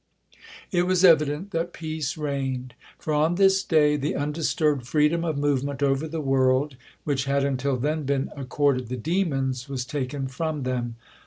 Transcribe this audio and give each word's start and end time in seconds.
It 0.71 0.87
was 0.87 1.05
evident 1.05 1.51
that 1.51 1.73
peace 1.73 2.17
reigned, 2.17 2.73
for 2.97 3.13
on 3.13 3.35
this 3.35 3.61
day 3.63 3.97
the 3.97 4.15
undisturbed 4.15 4.87
freedom 4.87 5.23
of 5.23 5.37
movement 5.37 5.83
over 5.83 6.07
the 6.07 6.19
world, 6.21 6.75
which 7.03 7.25
had 7.25 7.43
until 7.43 7.77
then 7.77 8.01
been 8.05 8.31
accorded 8.35 8.87
the 8.89 8.97
demons, 8.97 9.69
was 9.69 9.85
taken 9.85 10.27
from 10.27 10.63
them. 10.63 10.95